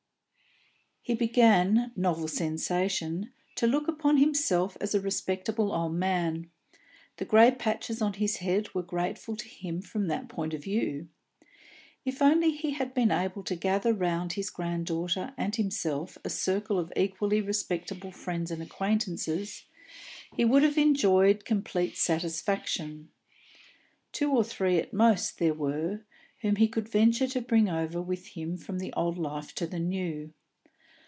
[1.03, 6.51] He began novel sensation to look upon himself as a respectable old gentleman;
[7.17, 11.09] the grey patches on his head were grateful to him from that point of view.
[12.05, 16.77] If only he had been able to gather round his granddaughter and himself a circle
[16.77, 19.65] of equally respectable friends and acquaintances,
[20.37, 23.09] he would have enjoyed complete satisfaction.
[24.11, 26.01] Two or three at most there were,
[26.41, 29.79] whom he could venture to bring over with him from the old life to the
[29.79, 30.31] new.